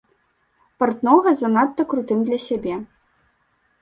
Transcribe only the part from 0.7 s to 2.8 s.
Партнога занадта крутым для сябе.